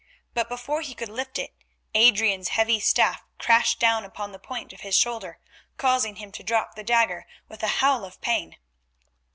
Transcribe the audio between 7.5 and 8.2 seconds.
a howl of